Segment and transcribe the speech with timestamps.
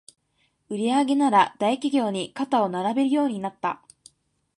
[0.67, 3.83] 売上なら大企業に肩を並べるようになった